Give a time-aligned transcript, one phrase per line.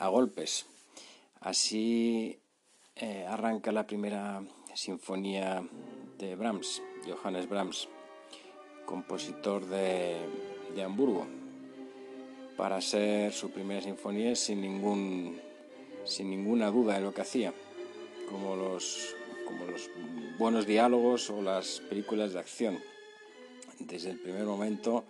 [0.00, 0.66] a golpes.
[1.40, 2.38] Así
[2.96, 4.42] eh, arranca la primera
[4.74, 5.62] sinfonía
[6.18, 7.88] de Brahms, Johannes Brahms,
[8.86, 10.16] compositor de,
[10.74, 11.26] de Hamburgo,
[12.56, 15.38] para ser su primera sinfonía sin, ningún,
[16.04, 17.52] sin ninguna duda de lo que hacía,
[18.28, 19.14] como los,
[19.46, 19.90] como los
[20.38, 22.78] buenos diálogos o las películas de acción.
[23.78, 25.04] Desde el primer momento,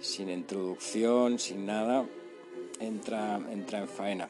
[0.00, 2.04] sin introducción, sin nada,
[2.86, 4.28] entra, entra en faena.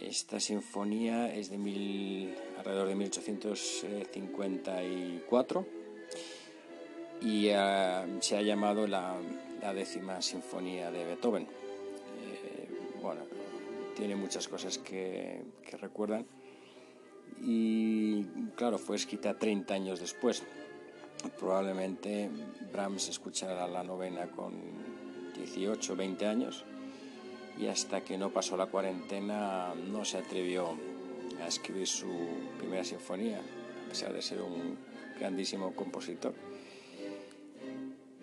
[0.00, 5.66] Esta sinfonía es de mil, alrededor de 1854
[7.20, 9.16] y uh, se ha llamado la,
[9.62, 11.44] la, décima sinfonía de Beethoven.
[11.44, 12.68] Eh,
[13.00, 13.22] bueno,
[13.96, 16.26] tiene muchas cosas que, que, recuerdan
[17.40, 18.24] y
[18.56, 20.42] claro, fue escrita 30 años después.
[21.38, 22.28] Probablemente
[22.72, 24.54] Brahms escuchará la novena con
[25.34, 26.64] 18, 20 años
[27.58, 30.76] y hasta que no pasó la cuarentena no se atrevió
[31.42, 32.08] a escribir su
[32.58, 34.76] primera sinfonía, a pesar de ser un
[35.18, 36.34] grandísimo compositor.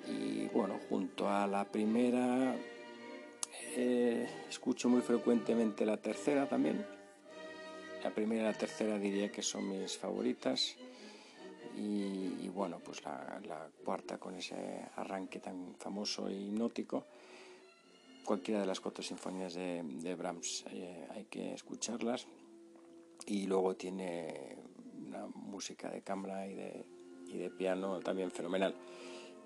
[0.07, 2.55] Y bueno, junto a la primera,
[3.75, 6.85] eh, escucho muy frecuentemente la tercera también.
[8.03, 10.75] La primera y la tercera diría que son mis favoritas.
[11.77, 14.55] Y, bueno, pues la, la cuarta con ese
[14.97, 17.05] arranque tan famoso e hipnótico
[18.23, 20.65] cualquiera de las cuatro sinfonías de, Brahms.
[20.71, 22.27] Eh, hay que escucharlas.
[23.25, 24.57] Y luego tiene
[25.07, 26.85] una música de cámara y de,
[27.27, 28.75] y de piano también fenomenal,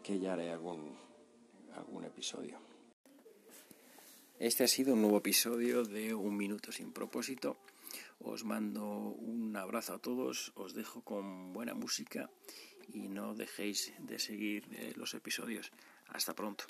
[0.01, 0.97] que ya haré algún,
[1.75, 2.57] algún episodio.
[4.39, 7.57] Este ha sido un nuevo episodio de Un Minuto sin propósito.
[8.19, 12.29] Os mando un abrazo a todos, os dejo con buena música
[12.93, 15.71] y no dejéis de seguir eh, los episodios.
[16.09, 16.65] Hasta pronto.